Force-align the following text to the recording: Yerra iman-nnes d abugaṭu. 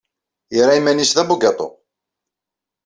Yerra 0.55 0.73
iman-nnes 0.79 1.11
d 1.13 1.17
abugaṭu. 1.21 1.69